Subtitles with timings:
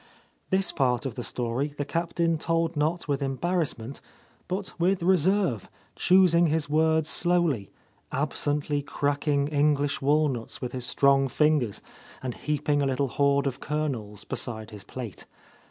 [0.49, 4.01] This part of the story the Captain told not with embarrassment,
[4.47, 7.69] but with reserve, choosing his words slowly,
[8.11, 11.83] absently cracking Eng lish walnuts with his strong fingers
[12.23, 15.27] and heaping a little hoard of kernels beside his plate.